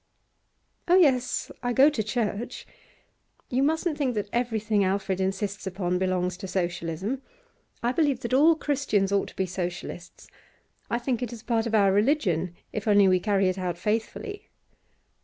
'Oh 0.87 0.95
yes, 0.95 1.51
I 1.61 1.73
go 1.73 1.87
to 1.91 2.01
church. 2.01 2.65
You 3.51 3.61
mustn't 3.61 3.99
think 3.99 4.15
that 4.15 4.31
everything 4.33 4.83
Alfred 4.83 5.21
insists 5.21 5.67
upon 5.67 5.99
belongs 5.99 6.37
to 6.37 6.47
Socialism. 6.47 7.21
I 7.83 7.91
believe 7.91 8.21
that 8.21 8.33
all 8.33 8.55
Christians 8.55 9.11
ought 9.11 9.27
to 9.27 9.35
be 9.35 9.45
Socialists; 9.45 10.27
I 10.89 10.97
think 10.97 11.21
it 11.21 11.31
is 11.31 11.43
part 11.43 11.67
of 11.67 11.75
our 11.75 11.93
religion, 11.93 12.55
if 12.73 12.87
only 12.87 13.07
we 13.07 13.19
carry 13.19 13.47
it 13.47 13.59
out 13.59 13.77
faithfully. 13.77 14.49